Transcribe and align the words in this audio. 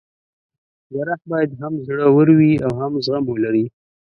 جراح 0.93 1.21
باید 1.31 1.51
هم 1.61 1.73
زړه 1.87 2.07
ور 2.15 2.29
وي 2.39 2.53
او 2.65 2.71
هم 2.81 2.93
زغم 3.05 3.25
ولري. 3.29 3.65